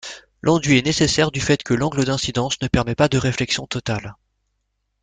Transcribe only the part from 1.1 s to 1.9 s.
du fait que